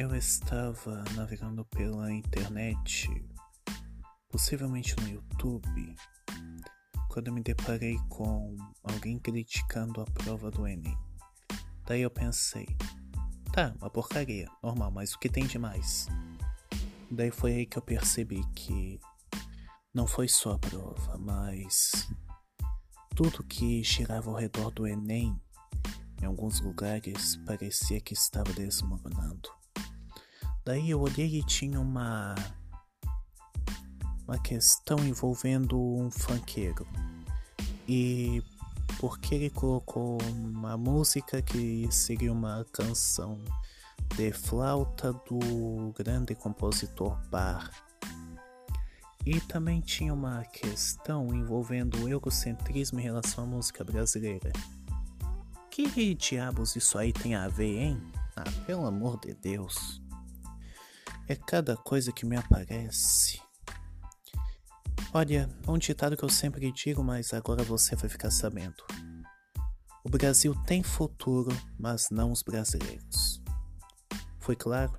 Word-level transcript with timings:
Eu 0.00 0.14
estava 0.14 1.02
navegando 1.16 1.64
pela 1.64 2.12
internet, 2.12 3.10
possivelmente 4.28 4.94
no 5.00 5.08
YouTube, 5.08 5.96
quando 7.08 7.32
me 7.32 7.42
deparei 7.42 7.98
com 8.08 8.56
alguém 8.84 9.18
criticando 9.18 10.00
a 10.00 10.04
prova 10.04 10.52
do 10.52 10.68
Enem. 10.68 10.96
Daí 11.84 12.02
eu 12.02 12.10
pensei, 12.12 12.64
tá, 13.52 13.74
uma 13.80 13.90
porcaria, 13.90 14.48
normal, 14.62 14.92
mas 14.92 15.14
o 15.14 15.18
que 15.18 15.28
tem 15.28 15.48
de 15.48 15.58
mais? 15.58 16.06
Daí 17.10 17.32
foi 17.32 17.54
aí 17.54 17.66
que 17.66 17.76
eu 17.76 17.82
percebi 17.82 18.46
que 18.54 19.00
não 19.92 20.06
foi 20.06 20.28
só 20.28 20.52
a 20.52 20.58
prova, 20.60 21.18
mas 21.18 22.08
tudo 23.16 23.42
que 23.42 23.82
girava 23.82 24.30
ao 24.30 24.36
redor 24.36 24.70
do 24.70 24.86
Enem, 24.86 25.36
em 26.22 26.24
alguns 26.24 26.60
lugares, 26.60 27.34
parecia 27.44 28.00
que 28.00 28.14
estava 28.14 28.52
desmoronando. 28.52 29.57
Daí 30.68 30.90
eu 30.90 31.00
olhei 31.00 31.38
e 31.38 31.42
tinha 31.42 31.80
uma 31.80 32.34
uma 34.26 34.38
questão 34.38 34.98
envolvendo 34.98 35.80
um 35.80 36.10
funkeiro. 36.10 36.86
E 37.88 38.42
porque 39.00 39.34
ele 39.34 39.48
colocou 39.48 40.18
uma 40.30 40.76
música 40.76 41.40
que 41.40 41.88
seria 41.90 42.30
uma 42.30 42.66
canção 42.70 43.38
de 44.14 44.30
flauta 44.30 45.14
do 45.14 45.90
grande 45.96 46.34
compositor 46.34 47.18
Bach. 47.30 47.70
E 49.24 49.40
também 49.40 49.80
tinha 49.80 50.12
uma 50.12 50.44
questão 50.44 51.34
envolvendo 51.34 52.04
o 52.04 52.08
egocentrismo 52.10 53.00
em 53.00 53.04
relação 53.04 53.44
à 53.44 53.46
música 53.46 53.82
brasileira. 53.82 54.52
Que 55.70 56.12
diabos 56.12 56.76
isso 56.76 56.98
aí 56.98 57.10
tem 57.10 57.34
a 57.34 57.48
ver, 57.48 57.78
hein? 57.78 58.02
Ah, 58.36 58.44
pelo 58.66 58.84
amor 58.84 59.18
de 59.18 59.32
Deus. 59.32 60.06
É 61.28 61.36
cada 61.36 61.76
coisa 61.76 62.10
que 62.10 62.24
me 62.24 62.36
aparece. 62.36 63.40
Olha, 65.12 65.48
um 65.66 65.76
ditado 65.76 66.16
que 66.16 66.24
eu 66.24 66.28
sempre 66.30 66.72
digo, 66.72 67.04
mas 67.04 67.34
agora 67.34 67.62
você 67.62 67.94
vai 67.94 68.08
ficar 68.08 68.30
sabendo. 68.30 68.82
O 70.02 70.08
Brasil 70.08 70.54
tem 70.66 70.82
futuro, 70.82 71.54
mas 71.78 72.08
não 72.10 72.32
os 72.32 72.42
brasileiros. 72.42 73.42
Foi 74.38 74.56
claro? 74.56 74.98